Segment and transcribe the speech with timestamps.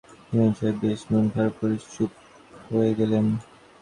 [0.31, 2.11] ইমাম সাহেব বেশ মন খারাপ করে চুপ
[2.67, 3.25] হয়ে গেলেন।